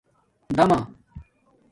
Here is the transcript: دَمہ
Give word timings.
دَمہ 0.57 0.79